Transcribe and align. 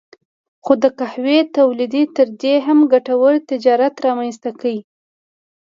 خو 0.63 0.73
د 0.83 0.85
قهوې 0.99 1.39
تولید 1.57 1.95
تر 2.17 2.27
دې 2.41 2.55
هم 2.65 2.79
ګټور 2.93 3.33
تجارت 3.51 3.95
رامنځته 4.07 4.49
کړ. 4.59 4.65